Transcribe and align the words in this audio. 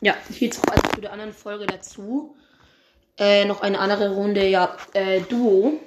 ja, 0.00 0.14
hier 0.28 0.48
jetzt 0.48 0.68
also 0.68 0.88
für 0.94 1.00
die 1.00 1.08
anderen 1.08 1.32
Folge 1.32 1.66
dazu. 1.66 2.36
Äh, 3.18 3.46
noch 3.46 3.62
eine 3.62 3.78
andere 3.78 4.14
Runde, 4.14 4.46
ja, 4.46 4.76
äh, 4.92 5.20
Duo. 5.22 5.80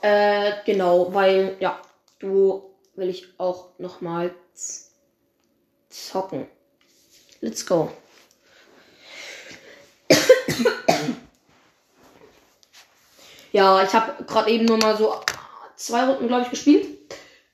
Äh, 0.00 0.52
genau, 0.64 1.14
weil, 1.14 1.56
ja, 1.60 1.80
Duo 2.18 2.74
will 2.96 3.08
ich 3.08 3.38
auch 3.38 3.68
nochmals 3.78 4.92
zocken. 5.88 6.48
Let's 7.40 7.64
go. 7.64 7.92
ja, 13.52 13.82
ich 13.84 13.92
habe 13.92 14.24
gerade 14.24 14.50
eben 14.50 14.64
nur 14.64 14.78
mal 14.78 14.96
so 14.96 15.14
zwei 15.76 16.04
Runden, 16.04 16.26
glaube 16.26 16.42
ich, 16.42 16.50
gespielt. 16.50 16.86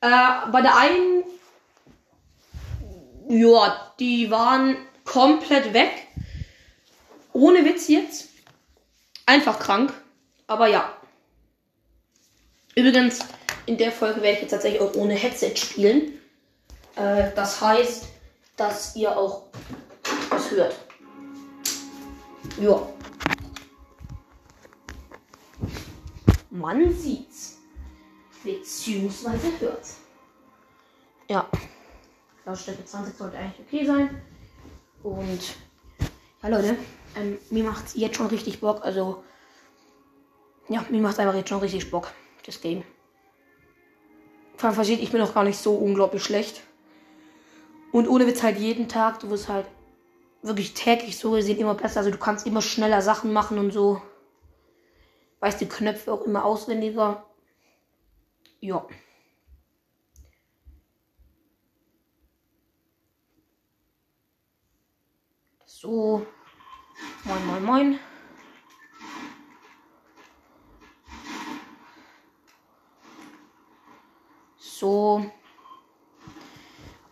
Äh, 0.01 0.51
bei 0.51 0.63
der 0.63 0.77
einen, 0.77 1.14
ja, 3.39 3.93
die 3.99 4.31
waren 4.31 4.77
komplett 5.05 5.73
weg. 5.73 6.07
Ohne 7.33 7.65
Witz 7.65 7.89
jetzt. 7.89 8.29
Einfach 9.27 9.59
krank. 9.59 9.93
Aber 10.47 10.69
ja. 10.69 10.93
Übrigens, 12.75 13.21
in 13.67 13.79
der 13.79 13.93
Folge 13.93 14.21
werde 14.23 14.37
ich 14.37 14.43
jetzt 14.43 14.51
tatsächlich 14.51 14.81
auch 14.81 14.95
ohne 14.95 15.15
Headset 15.15 15.57
spielen. 15.57 16.21
Äh, 16.97 17.31
das 17.35 17.61
heißt, 17.61 18.07
dass 18.57 18.95
ihr 18.97 19.17
auch 19.17 19.45
was 20.31 20.51
hört. 20.51 20.77
Ja. 22.61 22.87
Man 26.51 26.93
sieht's. 26.95 27.59
Beziehungsweise 28.45 29.51
hört's. 29.59 29.97
Ja. 31.29 31.49
Lautstärke 32.45 32.85
20 32.85 33.17
sollte 33.17 33.39
eigentlich 33.39 33.67
okay 33.67 33.87
sein. 33.87 34.23
Und 35.03 35.41
ja, 36.43 36.49
Leute, 36.49 36.77
ähm, 37.17 37.39
mir 37.51 37.65
macht's 37.65 37.95
jetzt 37.95 38.17
schon 38.17 38.27
richtig 38.27 38.61
Bock. 38.61 38.85
Also, 38.85 39.23
ja, 40.69 40.85
mir 40.91 41.01
macht's 41.01 41.19
einfach 41.19 41.35
jetzt 41.35 41.49
schon 41.49 41.61
richtig 41.61 41.91
Bock, 41.91 42.13
das 42.45 42.61
Game. 42.61 42.85
Vor 44.57 44.69
allem 44.69 44.75
versteht, 44.75 45.01
ich 45.01 45.11
bin 45.11 45.21
auch 45.21 45.35
gar 45.35 45.45
nicht 45.45 45.59
so 45.59 45.75
unglaublich 45.75 46.23
schlecht. 46.23 46.63
Und 47.93 48.09
ohne 48.09 48.27
Witz 48.27 48.43
halt 48.43 48.59
jeden 48.59 48.89
Tag, 48.89 49.21
du 49.21 49.31
wirst 49.31 49.49
halt 49.49 49.67
wirklich 50.43 50.75
täglich 50.75 51.19
so 51.19 51.33
gesehen 51.33 51.59
immer 51.59 51.75
besser. 51.75 52.01
Also 52.01 52.11
du 52.11 52.19
kannst 52.19 52.47
immer 52.47 52.63
schneller 52.63 53.03
Sachen 53.03 53.33
machen 53.33 53.59
und 53.59 53.73
so. 53.73 54.01
Weißt 55.41 55.61
die 55.61 55.69
Knöpfe 55.69 56.13
auch 56.13 56.23
immer 56.23 56.45
auswendiger. 56.45 57.25
Ja. 58.61 58.87
So. 65.85 66.27
Moin, 67.25 67.47
moin, 67.47 67.63
moin. 67.63 68.01
So. 74.57 75.31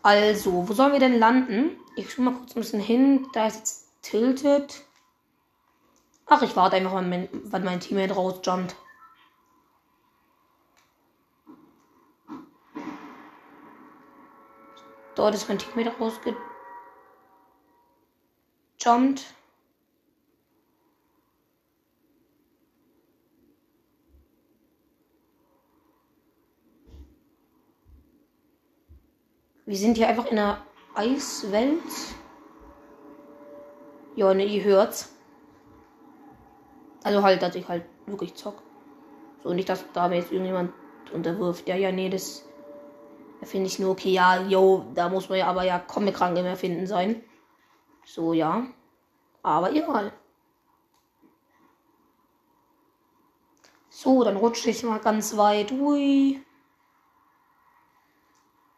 Also, 0.03 0.67
wo 0.67 0.73
sollen 0.73 0.93
wir 0.95 1.01
denn 1.01 1.19
landen? 1.19 1.77
Ich 1.97 2.11
schaue 2.11 2.25
mal 2.25 2.35
kurz 2.35 2.57
ein 2.57 2.61
bisschen 2.63 2.81
hin. 2.81 3.27
Da 3.35 3.47
ist 3.47 3.59
jetzt 3.59 3.89
tilted. 4.01 4.83
Ach, 6.25 6.41
ich 6.41 6.57
warte 6.57 6.77
einfach, 6.77 6.95
wann 6.95 7.29
wann 7.31 7.65
mein 7.65 7.81
Teammate 7.81 8.15
rausjumpt. 8.15 8.75
Dort 15.15 15.35
ist 15.35 15.47
mein 15.47 15.59
Teammate 15.59 15.95
rausgejumpt. 15.99 16.52
Wir 29.67 29.77
sind 29.77 29.97
hier 29.97 30.09
einfach 30.09 30.27
in 30.27 30.39
einer 30.39 30.59
Eiswelt. 30.97 31.79
Ja, 34.17 34.35
ne, 34.35 34.45
ihr 34.45 34.65
hört's. 34.65 35.15
Also 37.05 37.23
halt, 37.23 37.41
dass 37.43 37.55
ich 37.55 37.69
halt 37.69 37.85
wirklich 38.07 38.35
zock. 38.35 38.63
So, 39.45 39.53
nicht, 39.53 39.69
dass 39.69 39.85
da 39.93 40.09
mir 40.09 40.17
jetzt 40.17 40.33
irgendjemand 40.33 40.73
unterwirft. 41.13 41.69
Ja, 41.69 41.77
ja, 41.77 41.93
nee, 41.93 42.09
das, 42.09 42.45
da 43.41 43.47
finde 43.47 43.69
ich 43.69 43.79
nur 43.79 43.93
okay. 43.93 44.11
Ja, 44.11 44.43
yo, 44.43 44.85
da 44.95 45.09
muss 45.09 45.29
man 45.29 45.39
ja 45.39 45.47
aber 45.47 45.63
ja 45.63 45.79
Comic-Rang 45.79 46.37
im 46.37 46.47
Erfinden 46.47 46.89
sein. 46.89 47.23
So, 48.05 48.33
ja. 48.33 48.67
Aber 49.43 49.73
egal. 49.73 50.13
So, 53.89 54.25
dann 54.25 54.37
rutsche 54.37 54.71
ich 54.71 54.83
mal 54.83 55.01
ganz 55.01 55.37
weit. 55.37 55.71
Ui. 55.73 56.43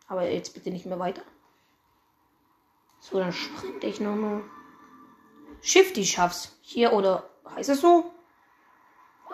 Aber 0.09 0.29
jetzt 0.29 0.55
bitte 0.55 0.71
nicht 0.71 0.87
mehr 0.87 0.99
weiter. 0.99 1.23
So, 3.01 3.19
dann 3.19 3.33
sprinte 3.33 3.87
ich 3.87 4.01
nochmal. 4.01 4.43
Shifty 5.61 6.05
schaff's. 6.05 6.57
Hier 6.61 6.93
oder 6.93 7.29
heißt 7.55 7.71
es 7.71 7.81
so? 7.81 8.13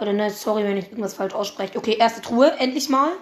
Oder 0.01 0.13
ne, 0.13 0.31
sorry, 0.31 0.65
wenn 0.65 0.77
ich 0.77 0.87
irgendwas 0.87 1.15
falsch 1.15 1.35
ausspreche. 1.35 1.77
Okay, 1.77 1.95
erste 1.95 2.23
Truhe, 2.23 2.53
endlich 2.53 2.89
mal. 2.89 3.13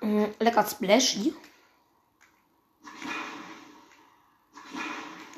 Mm, 0.00 0.24
lecker 0.38 0.64
Splashy. 0.66 1.34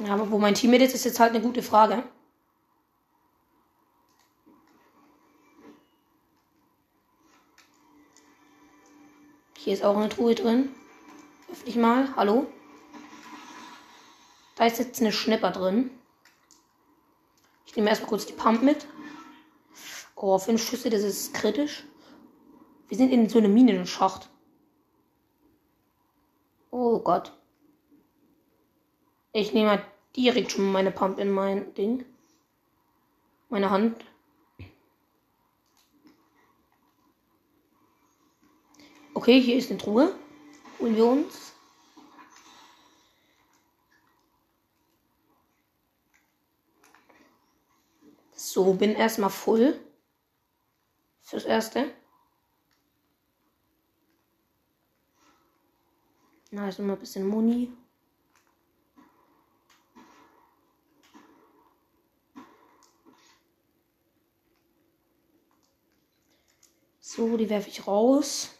Ja, 0.04 0.14
aber 0.14 0.30
wo 0.30 0.38
mein 0.38 0.54
Team 0.54 0.72
ist, 0.72 0.94
ist 0.94 1.04
jetzt 1.04 1.20
halt 1.20 1.32
eine 1.32 1.42
gute 1.42 1.62
Frage. 1.62 2.02
Hier 9.58 9.74
ist 9.74 9.84
auch 9.84 9.96
eine 9.96 10.08
Truhe 10.08 10.34
drin. 10.34 10.74
Öffne 11.48 11.68
ich 11.68 11.76
mal. 11.76 12.16
Hallo? 12.16 12.46
Da 14.56 14.66
ist 14.66 14.80
jetzt 14.80 15.00
eine 15.00 15.12
Schnipper 15.12 15.52
drin. 15.52 15.90
Ich 17.66 17.76
nehme 17.76 17.88
erstmal 17.88 18.08
kurz 18.08 18.26
die 18.26 18.32
Pump 18.32 18.62
mit. 18.62 18.88
Oh, 20.16 20.36
fünf 20.38 20.62
Schüsse, 20.62 20.90
das 20.90 21.02
ist 21.02 21.32
kritisch. 21.32 21.84
Wir 22.88 22.96
sind 22.96 23.12
in 23.12 23.28
so 23.28 23.38
einem 23.38 23.54
Minenschacht. 23.54 24.28
Oh 26.72 26.98
Gott. 26.98 27.32
Ich 29.32 29.54
nehme 29.54 29.66
mal 29.66 29.86
direkt 30.14 30.52
schon 30.52 30.70
meine 30.70 30.90
Pump 30.90 31.18
in 31.18 31.30
mein 31.30 31.72
Ding. 31.74 32.04
Meine 33.48 33.70
Hand. 33.70 34.04
Okay, 39.14 39.40
hier 39.40 39.56
ist 39.56 39.70
eine 39.70 39.78
Truhe. 39.78 40.14
Holen 40.78 40.96
wir 40.96 41.06
uns. 41.06 41.52
So, 48.34 48.74
bin 48.74 48.94
erstmal 48.94 49.30
voll. 49.30 49.80
Fürs 51.22 51.44
Erste. 51.44 51.94
Na, 56.50 56.68
ist 56.68 56.78
immer 56.78 56.94
ein 56.94 56.98
bisschen 56.98 57.26
Muni. 57.26 57.72
Die 67.36 67.50
werfe 67.50 67.68
ich 67.68 67.86
raus. 67.86 68.50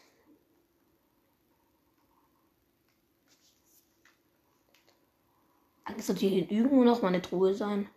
Eigentlich 5.85 6.05
sollte 6.05 6.25
hier 6.25 6.49
irgendwo 6.51 6.83
noch 6.83 7.01
mal 7.01 7.09
eine 7.09 7.21
Truhe 7.21 7.53
sein. 7.53 7.89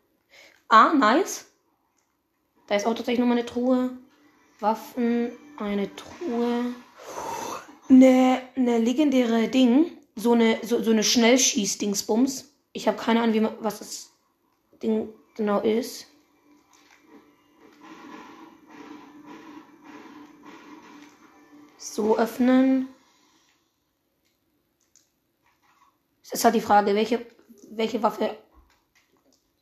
Ah, 0.68 0.92
nice. 0.92 1.46
Da 2.66 2.74
ist 2.74 2.86
auch 2.86 2.94
tatsächlich 2.94 3.20
noch 3.20 3.26
mal 3.26 3.38
eine 3.38 3.46
Truhe. 3.46 3.96
Waffen, 4.60 5.32
eine 5.58 5.94
Truhe. 5.94 6.74
Eine, 7.88 8.42
eine 8.56 8.78
legendäre 8.78 9.48
Ding. 9.48 9.92
So 10.16 10.32
eine, 10.32 10.58
so, 10.62 10.82
so 10.82 10.90
eine 10.90 11.04
Schnellschieß-Dingsbums. 11.04 12.52
Ich 12.72 12.88
habe 12.88 12.96
keine 12.96 13.22
Ahnung, 13.22 13.34
wie 13.34 13.48
was 13.60 13.78
das 13.78 14.10
Ding 14.82 15.08
genau 15.36 15.60
ist. 15.60 16.06
So 21.92 22.18
öffnen. 22.18 22.88
Es 26.22 26.32
ist 26.32 26.44
halt 26.44 26.56
die 26.56 26.60
Frage, 26.60 26.94
welche 26.94 27.24
welche 27.70 28.02
Waffe 28.02 28.36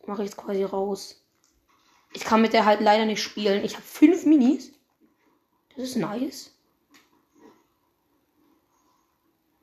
mache 0.06 0.22
ich 0.22 0.30
jetzt 0.30 0.38
quasi 0.38 0.64
raus? 0.64 1.22
Ich 2.12 2.24
kann 2.24 2.42
mit 2.42 2.52
der 2.52 2.64
halt 2.64 2.80
leider 2.80 3.04
nicht 3.04 3.22
spielen. 3.22 3.64
Ich 3.64 3.74
habe 3.74 3.84
fünf 3.84 4.24
Minis. 4.24 4.72
Das 5.70 5.84
ist 5.84 5.96
nice. 5.96 6.52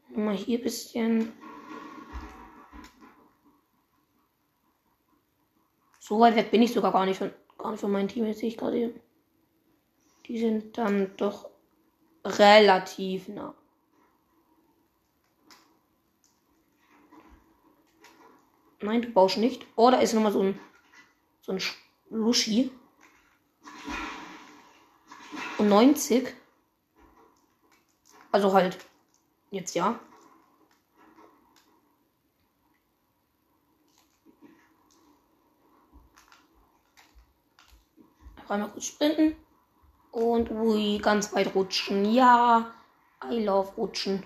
Mal 0.10 0.36
hier 0.36 0.60
ein 0.60 0.64
bisschen. 0.64 1.34
So 6.00 6.20
weit 6.20 6.36
weg 6.36 6.52
bin 6.52 6.62
ich 6.62 6.74
sogar 6.74 6.92
gar 6.92 7.06
nicht 7.06 7.18
von, 7.18 7.34
gar 7.58 7.72
nicht 7.72 7.82
von 7.82 7.92
meinem 7.92 8.08
Team. 8.08 8.26
Jetzt 8.26 8.40
sehe 8.40 8.50
ich 8.50 8.58
gerade. 8.58 8.94
Die 10.28 10.40
sind 10.40 10.78
dann 10.78 11.16
doch 11.18 11.51
relativ 12.24 13.28
nah. 13.28 13.56
Nein, 18.82 19.02
du 19.02 19.10
baust 19.10 19.38
nicht. 19.38 19.66
Oh, 19.76 19.90
ist 19.90 20.14
nochmal 20.14 20.32
so 20.32 20.42
ein, 20.42 20.60
so 21.42 21.52
ein 21.52 21.62
Luschi. 22.10 22.72
Und 25.60 25.70
90. 25.70 26.34
Also 28.32 28.54
halt. 28.54 28.78
Jetzt 29.52 29.76
ja. 29.76 30.00
Einmal 38.48 38.70
kurz 38.72 38.86
sprinten. 38.88 39.36
Und 40.12 40.52
ui, 40.52 40.98
ganz 41.00 41.34
weit 41.34 41.56
rutschen. 41.56 42.12
Ja, 42.14 42.74
I 43.30 43.44
love 43.44 43.72
rutschen. 43.78 44.24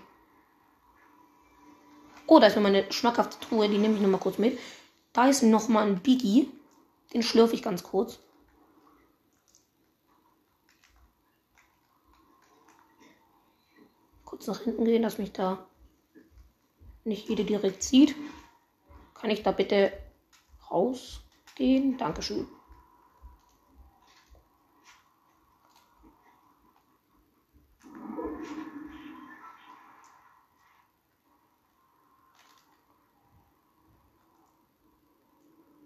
Oh, 2.28 2.40
da 2.40 2.48
ist 2.48 2.56
noch 2.56 2.64
meine 2.64 2.92
schmackhafte 2.92 3.40
Truhe. 3.40 3.70
Die 3.70 3.78
nehme 3.78 3.96
ich 3.96 4.02
noch 4.02 4.10
mal 4.10 4.18
kurz 4.18 4.40
mit. 4.40 4.58
Da 5.14 5.28
ist 5.28 5.44
noch 5.44 5.68
mal 5.68 5.86
ein 5.86 6.02
Biggie. 6.02 6.52
Den 7.14 7.22
schlürfe 7.22 7.54
ich 7.54 7.62
ganz 7.62 7.84
kurz. 7.84 8.20
Kurz 14.26 14.48
nach 14.48 14.62
hinten 14.62 14.86
gehen, 14.86 15.04
dass 15.04 15.20
mich 15.20 15.32
da 15.32 15.66
nicht 17.04 17.30
jede 17.30 17.46
direkt 17.46 17.84
sieht. 17.84 18.16
Kann 19.14 19.30
ich 19.30 19.44
da 19.44 19.52
bitte 19.52 19.94
rausgehen? 20.72 21.98
Dankeschön. 21.98 22.48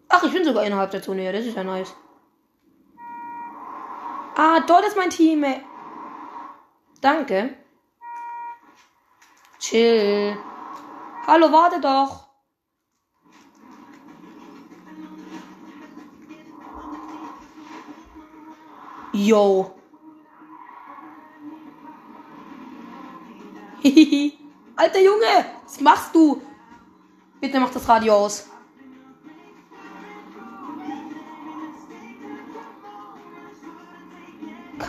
Ach, 0.09 0.23
ich 0.23 0.33
bin 0.33 0.43
sogar 0.43 0.65
innerhalb 0.65 0.89
der 0.89 1.03
Zone. 1.03 1.23
Ja, 1.23 1.31
das 1.31 1.45
ist 1.45 1.55
ja 1.55 1.63
nice. 1.63 1.95
Ah, 4.35 4.59
dort 4.61 4.85
ist 4.85 4.97
mein 4.97 5.11
Team. 5.11 5.45
Danke. 6.99 7.55
Chill. 9.59 10.37
Hallo, 11.27 11.51
warte 11.51 11.79
doch. 11.79 12.27
Yo. 19.13 19.75
Alter 24.75 24.99
Junge, 24.99 25.45
was 25.63 25.79
machst 25.81 26.15
du? 26.15 26.41
Bitte 27.39 27.59
mach 27.59 27.69
das 27.71 27.87
Radio 27.87 28.15
aus. 28.15 28.48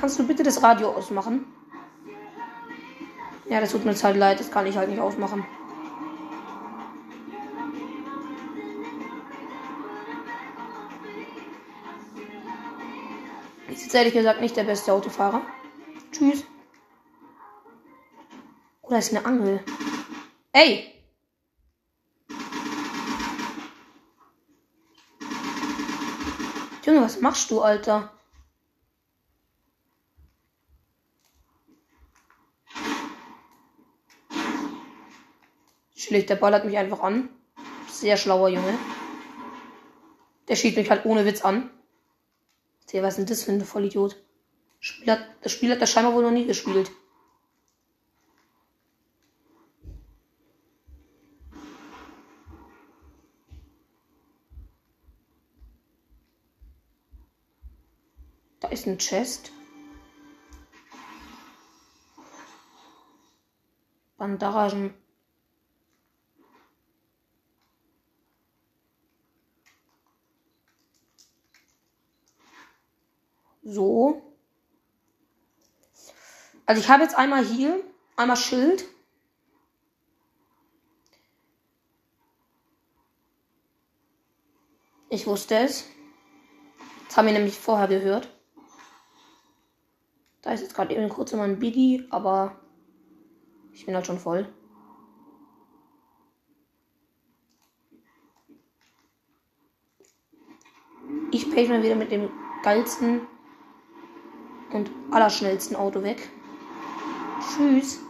Kannst 0.00 0.19
du 0.19 0.26
bitte 0.26 0.43
das 0.43 0.62
Radio 0.62 0.88
ausmachen? 0.88 1.44
Ja, 3.50 3.61
das 3.61 3.73
tut 3.73 3.85
mir 3.85 3.93
halt 3.94 4.17
leid, 4.17 4.41
das 4.41 4.50
kann 4.50 4.67
ich 4.67 4.76
halt 4.76 4.88
nicht 4.88 5.00
ausmachen. 5.00 5.44
Ich 13.69 13.82
jetzt 13.82 13.94
ehrlich 13.94 14.14
gesagt 14.14 14.41
nicht 14.41 14.56
der 14.56 14.64
beste 14.64 14.91
Autofahrer. 14.91 15.43
Tschüss. 16.12 16.44
Oder 18.81 18.99
ist 18.99 19.14
eine 19.14 19.26
Angel? 19.26 19.61
Ey! 20.52 20.94
Junge, 26.87 27.02
was 27.02 27.20
machst 27.20 27.50
du, 27.50 27.61
Alter? 27.61 28.11
Chillig, 36.11 36.27
der 36.27 36.35
ballert 36.35 36.65
mich 36.65 36.77
einfach 36.77 37.05
an. 37.05 37.29
Sehr 37.89 38.17
schlauer 38.17 38.49
Junge. 38.49 38.77
Der 40.49 40.57
schießt 40.57 40.77
mich 40.77 40.91
halt 40.91 41.05
ohne 41.07 41.25
Witz 41.25 41.43
an. 41.43 41.71
Tja, 42.89 43.01
was 43.05 43.15
denn 43.15 43.27
das 43.27 43.45
für 43.45 43.53
ein 43.53 43.65
Vollidiot? 43.65 44.17
Spiel 44.81 45.12
hat, 45.12 45.25
das 45.43 45.53
Spiel 45.53 45.71
hat 45.71 45.81
er 45.81 45.87
scheinbar 45.87 46.12
wohl 46.12 46.25
noch 46.25 46.33
nie 46.33 46.47
gespielt. 46.47 46.91
Da 58.59 58.67
ist 58.67 58.89
ein 58.89 58.99
Chest. 58.99 59.53
Bandagen. 64.19 64.93
So. 73.71 74.21
Also 76.70 76.82
ich 76.82 76.88
habe 76.88 77.02
jetzt 77.02 77.19
einmal 77.19 77.44
hier, 77.44 77.82
einmal 78.14 78.37
Schild. 78.37 78.84
Ich 85.08 85.26
wusste 85.26 85.56
es. 85.56 85.84
Das 87.08 87.17
haben 87.17 87.26
wir 87.26 87.32
nämlich 87.32 87.58
vorher 87.58 87.88
gehört. 87.88 88.32
Da 90.43 90.52
ist 90.52 90.61
jetzt 90.61 90.76
gerade 90.76 90.94
eben 90.94 91.08
kurz 91.08 91.32
mal 91.32 91.43
ein 91.43 91.58
Biggie, 91.58 92.06
aber 92.11 92.61
ich 93.73 93.84
bin 93.84 93.96
halt 93.96 94.06
schon 94.06 94.20
voll. 94.20 94.49
Ich 101.33 101.50
page 101.50 101.68
mal 101.68 101.83
wieder 101.83 101.97
mit 101.97 102.12
dem 102.12 102.30
geilsten 102.62 103.26
und 104.73 104.88
allerschnellsten 105.11 105.75
Auto 105.75 106.04
weg. 106.04 106.30
Tschüss. 107.40 108.00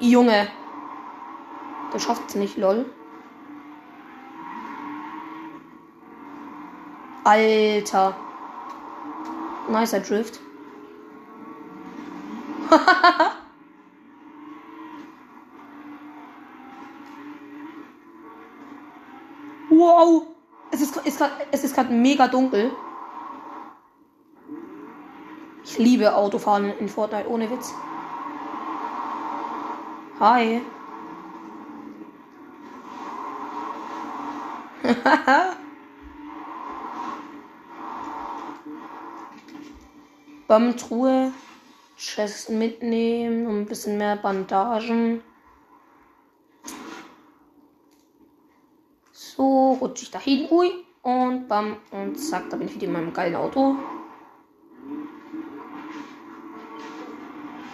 Junge. 0.00 0.48
Der 1.92 1.98
schafft's 1.98 2.34
nicht, 2.34 2.56
lol. 2.56 2.84
Alter. 7.22 8.16
Nicer 9.68 10.00
Drift. 10.00 10.40
wow. 19.70 20.26
Es 20.70 20.80
ist, 20.80 20.96
ist 21.62 21.74
gerade 21.74 21.92
mega 21.92 22.26
dunkel. 22.28 22.72
Ich 25.74 25.80
liebe 25.80 26.14
Autofahren 26.14 26.72
in 26.78 26.88
Fortnite, 26.88 27.28
ohne 27.28 27.50
Witz. 27.50 27.74
Hi. 30.20 30.62
Truhe. 40.76 41.32
Chest 41.96 42.50
mitnehmen 42.50 43.48
und 43.48 43.62
ein 43.62 43.66
bisschen 43.66 43.98
mehr 43.98 44.14
Bandagen. 44.14 45.24
So, 49.10 49.72
rutsche 49.80 50.04
ich 50.04 50.12
dahin. 50.12 50.48
Ui. 50.52 50.70
Und 51.02 51.48
bam. 51.48 51.78
Und 51.90 52.14
zack, 52.14 52.48
da 52.48 52.56
bin 52.56 52.68
ich 52.68 52.76
wieder 52.76 52.86
in 52.86 52.92
meinem 52.92 53.12
geilen 53.12 53.34
Auto. 53.34 53.74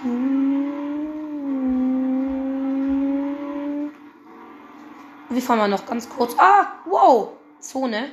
Wir 0.02 0.12
fahren 5.42 5.58
mal 5.58 5.68
noch 5.68 5.84
ganz 5.84 6.08
kurz. 6.08 6.34
Ah, 6.38 6.68
wow. 6.86 7.32
Zone. 7.60 8.10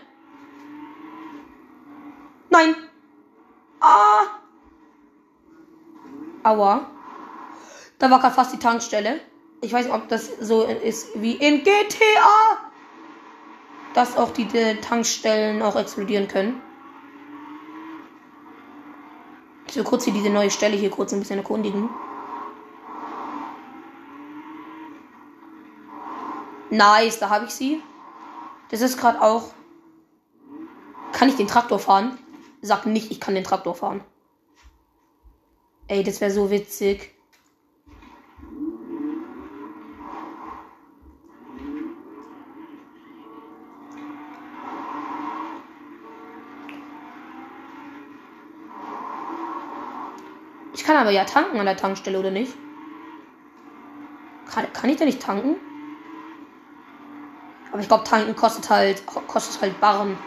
Nein. 2.50 2.76
Ah. 3.80 4.24
Aua. 6.44 6.92
Da 8.00 8.12
war 8.12 8.20
gerade 8.20 8.36
fast 8.36 8.54
die 8.54 8.60
Tankstelle. 8.60 9.22
Ich 9.62 9.72
weiß 9.72 9.86
nicht, 9.86 9.96
ob 9.96 10.10
das 10.10 10.28
so 10.42 10.66
ist 10.66 11.22
wie 11.22 11.36
in 11.36 11.64
GTA. 11.64 12.58
Dass 13.94 14.18
auch 14.18 14.32
die, 14.32 14.44
die 14.46 14.76
Tankstellen 14.82 15.62
auch 15.62 15.78
explodieren 15.78 16.28
können. 16.28 16.62
Ich 19.67 19.67
will 19.78 19.84
kurz 19.84 20.04
hier 20.04 20.14
diese 20.14 20.30
neue 20.30 20.52
Stelle 20.52 20.76
hier 20.76 20.90
kurz 20.90 21.14
ein 21.14 21.20
bisschen 21.20 21.40
erkundigen. 21.40 21.90
Nice, 26.70 27.20
da 27.20 27.30
habe 27.30 27.46
ich 27.46 27.52
sie. 27.52 27.82
Das 28.70 28.82
ist 28.82 28.98
gerade 28.98 29.22
auch. 29.22 29.54
Kann 31.14 31.30
ich 31.30 31.36
den 31.36 31.48
Traktor 31.48 31.80
fahren? 31.80 32.18
Sag 32.62 32.86
nicht, 32.86 33.12
ich 33.12 33.20
kann 33.20 33.36
den 33.36 33.44
Traktor 33.44 33.76
fahren. 33.76 34.04
Ey, 35.88 36.04
das 36.04 36.20
wäre 36.20 36.32
so 36.32 36.52
witzig. 36.52 37.17
Kann 50.88 50.96
aber 50.96 51.12
ja 51.12 51.26
tanken 51.26 51.60
an 51.60 51.66
der 51.66 51.76
Tankstelle, 51.76 52.18
oder 52.18 52.32
nicht? 52.32 52.54
Kann, 54.50 54.72
kann 54.72 54.90
ich 54.90 54.96
da 54.96 55.04
nicht 55.04 55.22
tanken? 55.22 55.58
Aber 57.74 57.82
ich 57.82 57.90
glaube, 57.90 58.06
tanken 58.06 58.34
kostet 58.38 58.70
halt, 58.70 59.06
kostet 59.06 59.62
halt 59.62 59.82
Barren. 59.82 60.18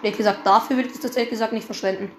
Wie 0.00 0.10
gesagt, 0.10 0.46
dafür 0.46 0.76
würde 0.76 0.88
ich 0.88 0.98
das 0.98 1.14
ehrlich 1.14 1.28
gesagt 1.28 1.52
nicht 1.52 1.66
verschwenden. 1.66 2.10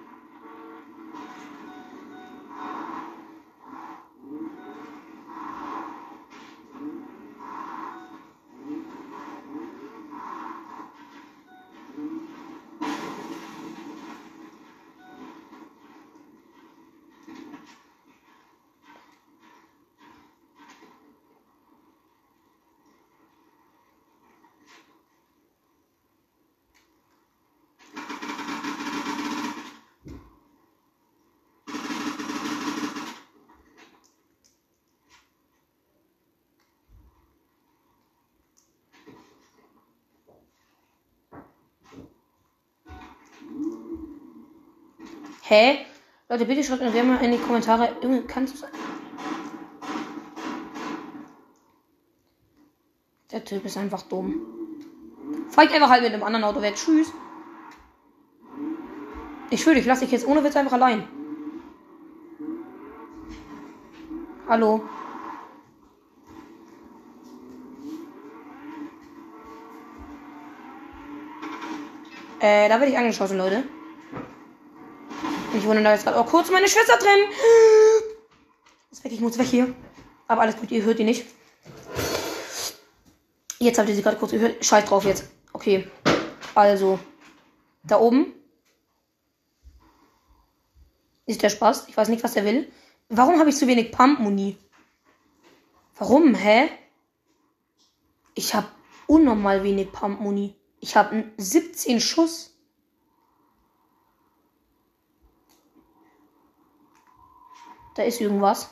Hä? 45.49 45.85
Leute, 46.27 46.45
bitte 46.45 46.61
schreibt 46.61 46.81
mir 46.81 47.03
mal 47.03 47.23
in 47.23 47.31
die 47.31 47.37
Kommentare. 47.37 47.95
Kannst 48.27 48.61
du 48.61 48.67
Der 53.31 53.45
Typ 53.45 53.63
ist 53.63 53.77
einfach 53.77 54.01
dumm. 54.01 54.41
Ich 55.49 55.57
einfach 55.57 55.89
halt 55.89 56.03
mit 56.03 56.11
dem 56.11 56.23
anderen 56.23 56.43
Auto 56.43 56.61
weg. 56.61 56.75
Tschüss. 56.75 57.13
Ich 59.49 59.63
schwöre, 59.63 59.79
ich 59.79 59.85
lasse 59.85 60.01
dich 60.01 60.11
jetzt 60.11 60.27
ohne 60.27 60.43
Witz 60.43 60.57
einfach 60.57 60.73
allein. 60.73 61.07
Hallo. 64.49 64.83
Äh, 72.39 72.67
da 72.67 72.79
werde 72.79 72.91
ich 72.91 72.97
angeschossen, 72.97 73.37
Leute. 73.37 73.63
Ich 75.57 75.65
wundere 75.65 75.83
da 75.85 75.93
jetzt 75.93 76.03
gerade 76.03 76.17
auch 76.17 76.27
kurz 76.27 76.51
meine 76.51 76.67
Schwester 76.67 76.97
drin. 76.97 77.31
Ist 78.91 79.03
weg, 79.03 79.11
ich 79.11 79.19
muss 79.19 79.39
weg 79.39 79.47
hier. 79.47 79.73
Aber 80.27 80.41
alles 80.41 80.55
gut, 80.55 80.69
ihr 80.69 80.83
hört 80.83 80.99
die 80.99 81.03
nicht. 81.03 81.25
Jetzt 83.57 83.79
habt 83.79 83.89
ihr 83.89 83.95
sie 83.95 84.03
gerade 84.03 84.17
kurz 84.17 84.31
gehört. 84.31 84.63
Scheiß 84.63 84.85
drauf 84.85 85.03
jetzt. 85.03 85.25
Okay. 85.53 85.89
Also. 86.53 86.99
Da 87.83 87.99
oben. 87.99 88.33
Ist 91.25 91.41
der 91.41 91.49
Spaß. 91.49 91.87
Ich 91.87 91.97
weiß 91.97 92.09
nicht, 92.09 92.23
was 92.23 92.35
er 92.35 92.45
will. 92.45 92.71
Warum 93.09 93.39
habe 93.39 93.49
ich 93.49 93.55
zu 93.55 93.67
wenig 93.67 93.91
Pump-Muni? 93.91 94.57
Warum? 95.97 96.35
Hä? 96.35 96.69
Ich 98.35 98.53
habe 98.53 98.67
unnormal 99.07 99.63
wenig 99.63 99.91
Pump-Muni. 99.91 100.55
Ich 100.81 100.95
habe 100.95 101.23
17 101.37 101.99
Schuss. 101.99 102.56
Da 107.97 108.03
ist 108.03 108.21
irgendwas. 108.21 108.69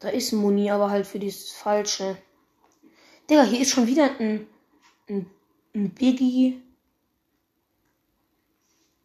Da 0.00 0.08
ist 0.08 0.32
Muni, 0.32 0.68
aber 0.68 0.90
halt 0.90 1.06
für 1.06 1.20
das 1.20 1.52
Falsche. 1.52 2.20
Digga, 3.30 3.44
hier 3.44 3.60
ist 3.60 3.70
schon 3.70 3.86
wieder 3.86 4.18
ein, 4.18 4.48
ein, 5.08 5.30
ein 5.76 5.90
Biggie. 5.94 6.60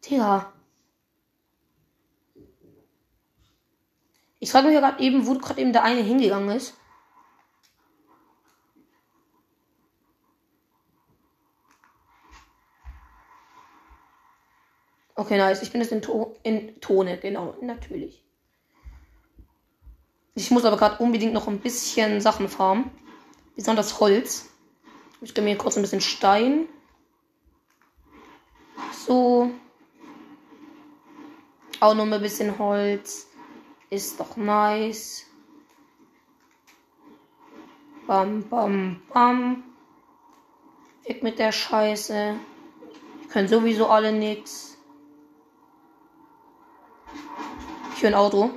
Digga. 0.03 0.51
Ich 4.39 4.51
frage 4.51 4.67
mich 4.67 4.73
ja 4.73 4.79
gerade 4.79 5.03
eben, 5.03 5.27
wo 5.27 5.35
gerade 5.35 5.61
eben 5.61 5.71
der 5.71 5.83
eine 5.83 6.01
hingegangen 6.01 6.49
ist. 6.49 6.73
Okay, 15.19 15.35
nice. 15.39 15.63
Ich 15.63 15.71
bin 15.71 15.81
jetzt 15.81 15.91
in, 15.91 16.03
to 16.03 16.35
in 16.43 16.79
Tone, 16.79 17.17
genau, 17.17 17.55
natürlich. 17.59 18.23
Ich 20.35 20.51
muss 20.51 20.63
aber 20.63 20.77
gerade 20.77 21.03
unbedingt 21.03 21.33
noch 21.33 21.47
ein 21.47 21.59
bisschen 21.59 22.21
Sachen 22.21 22.47
farmen. 22.47 22.91
Besonders 23.55 23.99
Holz. 23.99 24.47
Ich 25.21 25.33
gebe 25.33 25.45
mir 25.45 25.57
kurz 25.57 25.75
ein 25.75 25.81
bisschen 25.81 26.01
Stein. 26.01 26.67
So. 29.07 29.49
Auch 31.79 31.95
noch 31.95 32.05
ein 32.05 32.21
bisschen 32.21 32.59
Holz. 32.59 33.25
Ist 33.89 34.19
doch 34.19 34.37
nice. 34.37 35.25
Bam, 38.05 38.47
bam, 38.47 39.01
bam. 39.11 39.63
Weg 41.05 41.23
mit 41.23 41.39
der 41.39 41.51
Scheiße. 41.51 42.35
Die 43.23 43.27
können 43.29 43.47
sowieso 43.47 43.87
alle 43.87 44.11
nix. 44.11 44.76
Ich 47.97 48.03
höre 48.03 48.11
ein 48.11 48.13
Auto. 48.13 48.51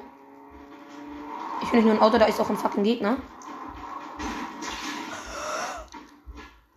Ich 1.62 1.72
höre 1.72 1.76
nicht 1.76 1.86
nur 1.86 1.94
ein 1.94 2.02
Auto, 2.02 2.18
da 2.18 2.26
ist 2.26 2.38
auch 2.38 2.50
ein 2.50 2.58
fucking 2.58 2.84
Gegner. 2.84 3.16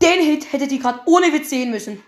Den 0.01 0.22
Hit 0.22 0.53
hättet 0.53 0.72
ihr 0.72 0.79
gerade 0.79 1.01
ohne 1.05 1.34
Witz 1.34 1.50
sehen 1.50 1.72
müssen. 1.72 2.01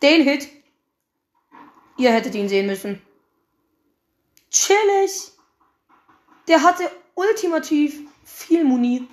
Den 0.00 0.22
Hit. 0.22 0.48
Ihr 1.96 2.12
hättet 2.12 2.36
ihn 2.36 2.48
sehen 2.48 2.68
müssen. 2.68 3.02
Chillig. 4.48 5.31
Der 6.48 6.62
hatte 6.62 6.90
ultimativ 7.14 8.00
viel 8.24 8.64
Muni. 8.64 9.06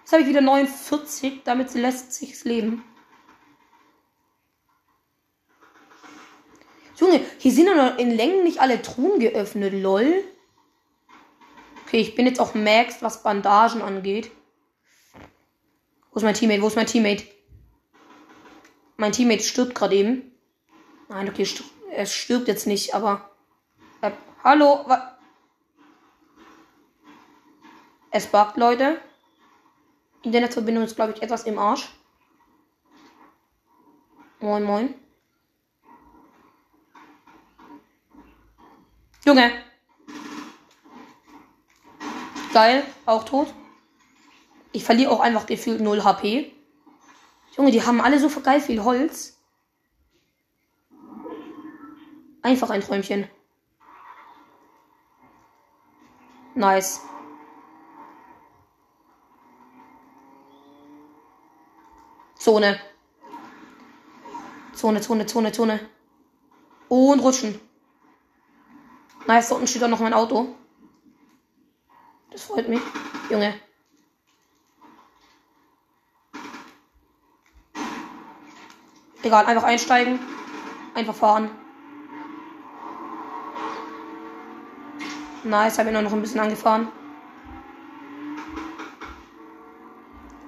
Jetzt 0.00 0.12
habe 0.12 0.22
ich 0.22 0.28
wieder 0.28 0.40
49. 0.40 1.42
Damit 1.44 1.74
lässt 1.74 2.12
sich's 2.12 2.44
leben. 2.44 2.84
Junge, 6.96 7.20
hier 7.38 7.52
sind 7.52 7.64
noch 7.64 7.96
in 7.98 8.10
Längen 8.10 8.44
nicht 8.44 8.60
alle 8.60 8.82
Truhen 8.82 9.20
geöffnet. 9.20 9.72
Lol. 9.72 10.22
Okay, 11.86 12.00
ich 12.00 12.14
bin 12.14 12.26
jetzt 12.26 12.40
auch 12.40 12.54
Max, 12.54 13.02
was 13.02 13.22
Bandagen 13.22 13.82
angeht. 13.82 14.30
Wo 16.10 16.16
ist 16.16 16.22
mein 16.22 16.34
Teammate? 16.34 16.62
Wo 16.62 16.66
ist 16.66 16.76
mein 16.76 16.86
Teammate? 16.86 17.24
Mein 18.96 19.12
Teammate 19.12 19.42
stirbt 19.42 19.74
gerade 19.74 19.96
eben. 19.96 20.32
Nein, 21.08 21.28
okay, 21.28 21.46
er 21.90 22.06
stirbt 22.06 22.48
jetzt 22.48 22.66
nicht, 22.66 22.94
aber. 22.94 23.30
Äh, 24.02 24.10
hallo, 24.44 24.84
was? 24.86 25.00
Es 28.10 28.26
buggt, 28.26 28.56
Leute. 28.56 29.00
Internetverbindung 30.22 30.84
ist, 30.84 30.96
glaube 30.96 31.12
ich, 31.12 31.22
etwas 31.22 31.44
im 31.44 31.58
Arsch. 31.58 31.88
Moin, 34.40 34.64
moin. 34.64 34.94
Junge. 39.24 39.52
Geil, 42.52 42.84
auch 43.06 43.24
tot. 43.24 43.54
Ich 44.72 44.84
verliere 44.84 45.10
auch 45.12 45.20
einfach 45.20 45.46
gefühlt 45.46 45.80
0 45.80 46.02
HP. 46.02 46.52
Junge, 47.56 47.70
die 47.70 47.84
haben 47.84 48.00
alle 48.00 48.18
so 48.18 48.28
geil 48.40 48.60
viel 48.60 48.82
Holz. 48.82 49.38
Einfach 52.42 52.70
ein 52.70 52.80
Träumchen. 52.80 53.28
Nice. 56.54 57.02
Zone. 62.40 62.80
Zone, 64.74 65.00
Zone, 65.02 65.26
Zone, 65.26 65.52
Zone. 65.52 65.90
Und 66.88 67.20
rutschen. 67.20 67.60
Nice, 69.26 69.50
da 69.50 69.56
unten 69.56 69.66
steht 69.66 69.84
auch 69.84 69.88
noch 69.88 70.00
mein 70.00 70.14
Auto. 70.14 70.54
Das 72.30 72.44
freut 72.44 72.66
mich. 72.66 72.80
Junge. 73.28 73.54
Egal, 79.22 79.44
einfach 79.44 79.64
einsteigen. 79.64 80.18
Einfach 80.94 81.14
fahren. 81.14 81.50
Nice, 85.44 85.78
habe 85.78 85.90
ihn 85.90 86.02
noch 86.02 86.12
ein 86.12 86.22
bisschen 86.22 86.40
angefahren. 86.40 86.88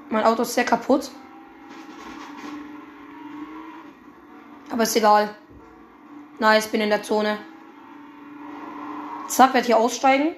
Mein 0.09 0.25
Auto 0.25 0.41
ist 0.41 0.55
sehr 0.55 0.65
kaputt. 0.65 1.11
Aber 4.73 4.85
ist 4.85 4.97
egal. 4.97 5.37
Nice, 6.39 6.67
bin 6.67 6.81
in 6.81 6.89
der 6.89 7.03
Zone. 7.03 7.39
Zack, 9.29 9.53
werde 9.53 9.67
hier 9.67 9.77
aussteigen. 9.77 10.35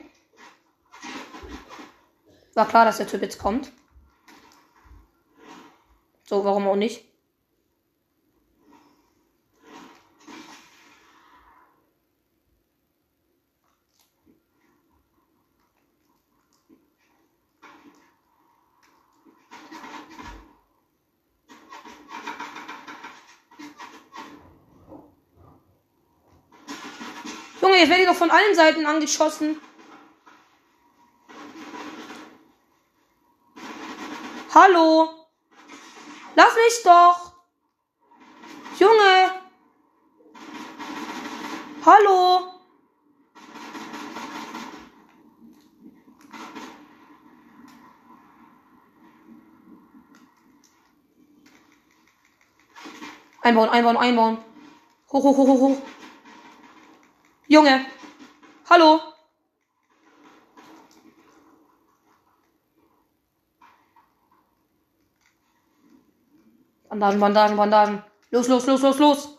War 2.55 2.67
klar, 2.67 2.85
dass 2.85 2.97
der 2.97 3.07
Typ 3.07 3.23
jetzt 3.23 3.39
kommt. 3.39 3.71
So, 6.25 6.45
warum 6.45 6.67
auch 6.67 6.75
nicht? 6.75 7.05
Von 28.25 28.31
allen 28.31 28.55
Seiten 28.55 28.87
angeschossen. 28.87 29.61
Hallo? 34.55 35.27
Lass 36.35 36.55
mich 36.55 36.83
doch. 36.85 37.35
Junge. 38.79 39.31
Hallo? 41.85 42.51
Einbauen, 53.43 53.69
einbauen, 53.69 53.97
einbauen. 53.99 54.39
Hoch, 55.13 55.23
hoch, 55.25 55.37
hoch, 55.37 55.47
hoch, 55.47 55.61
hoch. 55.61 55.83
Junge. 57.49 57.94
Hallo. 58.71 58.99
Bandagen, 66.89 67.21
Bandagen, 67.21 67.57
Bandagen. 67.57 68.05
Los, 68.31 68.49
los, 68.49 68.67
los, 68.67 68.81
los, 68.81 68.99
los. 68.99 69.39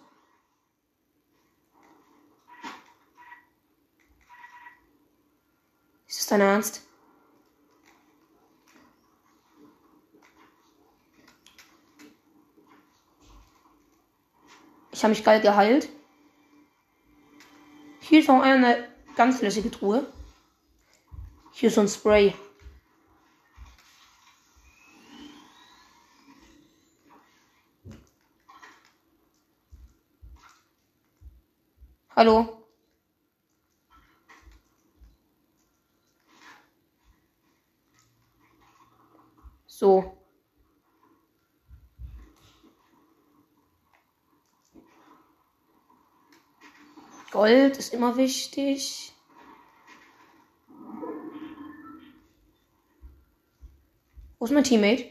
Ist 6.08 6.20
das 6.20 6.28
dein 6.28 6.42
Ernst? 6.42 6.86
Ich 14.92 15.04
habe 15.04 15.10
mich 15.10 15.24
geil 15.24 15.42
geheilt. 15.42 15.90
Hier 18.02 18.20
ist 18.20 18.28
noch 18.28 18.42
eine 18.42 18.95
ganz 19.16 19.42
lässige 19.42 19.72
Truhe. 19.72 20.06
Hier 21.54 21.72
so 21.72 21.82
ein 21.82 21.88
Spray. 21.88 22.34
Hallo? 32.16 32.64
So. 39.68 40.18
Gold 47.32 47.75
ist 47.86 47.94
immer 47.94 48.18
wichtig. 48.18 49.14
Wo 54.40 54.46
ist 54.46 54.52
mein 54.52 54.64
Teammate? 54.64 55.06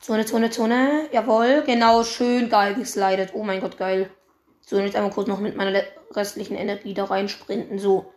Zone, 0.00 0.26
Zone, 0.26 0.50
Zone. 0.50 1.08
Jawohl, 1.12 1.62
genau, 1.64 2.02
schön 2.02 2.48
geil 2.48 2.74
geslidet. 2.74 3.34
Oh 3.34 3.44
mein 3.44 3.60
Gott, 3.60 3.78
geil. 3.78 4.10
So, 4.62 4.78
jetzt 4.78 4.96
einmal 4.96 5.12
kurz 5.12 5.28
noch 5.28 5.38
mit 5.38 5.56
meiner 5.56 5.82
restlichen 6.10 6.56
Energie 6.56 6.94
da 6.94 7.04
rein 7.04 7.28
sprinten. 7.28 7.78
So. 7.78 8.12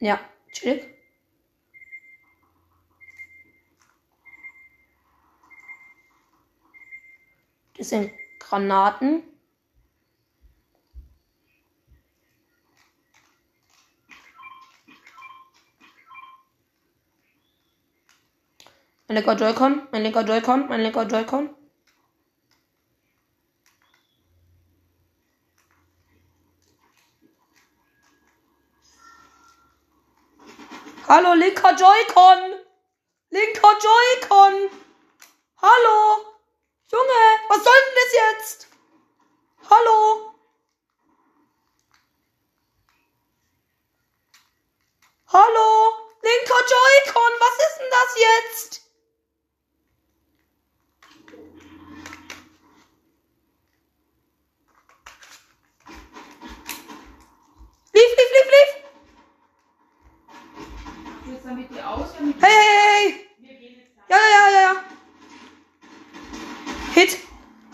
Ja, 0.00 0.18
chillig. 0.52 0.88
Das 7.76 7.88
sind 7.90 8.12
Granaten. 8.52 9.22
Mein 19.08 19.16
linker 19.16 19.36
Joy-Con, 19.36 19.88
mein 19.90 20.02
linker 20.02 20.22
Joy-Con, 20.24 20.68
mein 20.68 20.82
linker 20.82 21.06
Joy-Con. 21.06 21.48
Hallo, 31.08 31.32
linker 31.32 31.74
Joy-Con. 31.74 32.38
Linker 33.30 33.78
Joy-Con. 33.80 34.70
Hallo. 35.62 36.31
Junge, 36.92 37.22
was 37.48 37.64
soll 37.64 37.72
denn 37.86 37.94
das 37.94 38.12
jetzt? 38.12 38.68
Hallo. 39.70 40.34
Hallo. 45.28 45.92
Linker 46.22 46.62
Joy-Con, 46.72 47.32
was 47.40 47.56
ist 47.66 47.78
denn 47.78 47.90
das 47.90 48.14
jetzt? 48.18 48.82
Lief, 57.94 58.16
lief, 58.18 58.30
lief, 58.36 58.48
lief. 58.50 58.70
Hey, 62.40 62.50
hey, 62.50 62.64
hey. 62.76 62.81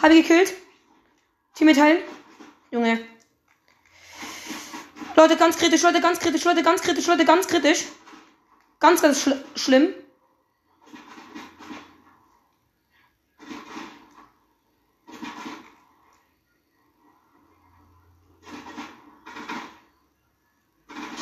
Habe 0.00 0.14
ich 0.14 0.26
gekillt. 0.26 0.54
Team 1.54 1.66
mitteilen. 1.66 1.98
Junge. 2.70 3.04
Leute, 5.16 5.36
ganz 5.36 5.56
kritisch, 5.56 5.82
Leute, 5.82 6.00
ganz 6.00 6.20
kritisch, 6.20 6.44
Leute, 6.44 6.62
ganz 6.62 6.80
kritisch, 6.82 7.06
Leute, 7.06 7.24
ganz 7.24 7.48
kritisch. 7.48 7.86
Ganz, 8.78 9.02
ganz 9.02 9.22
schl 9.22 9.44
schlimm. 9.56 9.94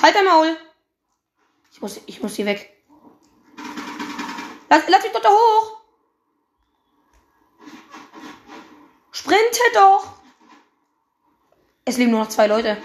Halt 0.02 0.14
dein 0.14 0.24
Maul. 0.26 0.56
Ich 1.72 1.80
muss, 1.80 2.00
ich 2.04 2.22
muss 2.22 2.34
hier 2.34 2.44
weg. 2.44 2.70
Lass, 4.68 4.82
lass 4.88 5.02
mich 5.02 5.12
doch 5.12 5.22
da 5.22 5.30
hoch. 5.30 5.75
Sprinte 9.26 9.58
doch. 9.74 10.06
Es 11.84 11.96
leben 11.96 12.12
nur 12.12 12.20
noch 12.20 12.28
zwei 12.28 12.46
Leute. 12.46 12.76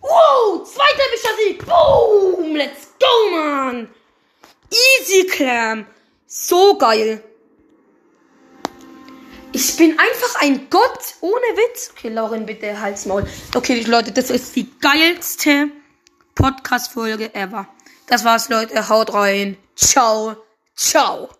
Wow, 0.00 0.64
zweiter 0.64 1.36
Sieg. 1.36 1.66
Boom, 1.66 2.56
let's 2.56 2.94
go, 2.98 3.36
man. 3.36 3.94
Easy 4.70 5.26
Clam. 5.26 5.86
So 6.26 6.78
geil. 6.78 7.22
Ich 9.64 9.76
bin 9.76 9.96
einfach 9.96 10.40
ein 10.40 10.68
Gott 10.70 11.14
ohne 11.20 11.34
Witz. 11.34 11.92
Okay, 11.92 12.08
Lauren, 12.08 12.46
bitte 12.46 12.80
halt's 12.80 13.06
Maul. 13.06 13.24
Okay, 13.54 13.82
Leute, 13.82 14.10
das 14.10 14.28
ist 14.28 14.56
die 14.56 14.68
geilste 14.80 15.68
Podcast-Folge 16.34 17.32
ever. 17.32 17.68
Das 18.08 18.24
war's, 18.24 18.48
Leute. 18.48 18.88
Haut 18.88 19.14
rein. 19.14 19.56
Ciao. 19.76 20.34
Ciao. 20.74 21.28